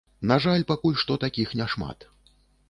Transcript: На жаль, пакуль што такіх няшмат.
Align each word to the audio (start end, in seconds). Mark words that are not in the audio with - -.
На 0.29 0.37
жаль, 0.45 0.63
пакуль 0.71 0.97
што 1.01 1.17
такіх 1.25 1.53
няшмат. 1.61 2.09